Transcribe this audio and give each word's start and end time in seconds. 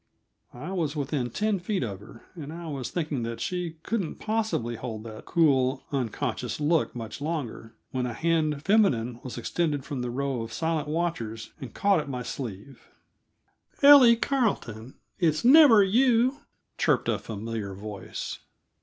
I 0.55 0.71
was 0.71 0.95
within 0.95 1.29
ten 1.29 1.59
feet 1.59 1.83
of 1.83 1.99
her, 1.99 2.23
and 2.33 2.51
I 2.51 2.65
was 2.65 2.89
thinking 2.89 3.21
that 3.21 3.39
she 3.39 3.75
couldn't 3.83 4.15
possibly 4.15 4.75
hold 4.75 5.03
that 5.03 5.25
cool, 5.25 5.83
unconscious 5.91 6.59
look 6.59 6.95
much 6.95 7.21
longer, 7.21 7.75
when 7.91 8.07
a 8.07 8.13
hand 8.15 8.63
feminine 8.63 9.19
was 9.23 9.37
extended 9.37 9.85
from 9.85 10.01
the 10.01 10.09
row 10.09 10.41
of 10.41 10.53
silent 10.53 10.87
watchers 10.87 11.51
and 11.61 11.75
caught 11.75 11.99
at 11.99 12.09
my 12.09 12.23
sleeve. 12.23 12.89
"Ellie 13.83 14.15
Carleton, 14.15 14.95
it's 15.19 15.45
never 15.45 15.83
you!" 15.83 16.37
chirped 16.79 17.07
a 17.07 17.19
familiar 17.19 17.75
voice. 17.75 18.39